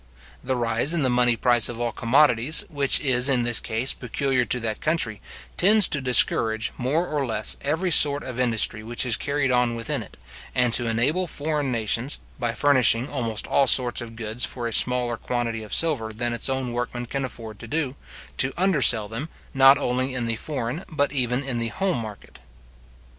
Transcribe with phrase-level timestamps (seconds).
[0.43, 4.45] The rise in the money price of all commodities, which is in this case peculiar
[4.45, 5.21] to that country,
[5.57, 10.01] tends to discourage more or less every sort of industry which is carried on within
[10.01, 10.17] it,
[10.55, 15.17] and to enable foreign nations, by furnishing almost all sorts of goods for a smaller
[15.17, 17.95] quantity of silver than its own workmen can afford to do,
[18.37, 22.39] to undersell them, not only in the foreign, but even in the home market.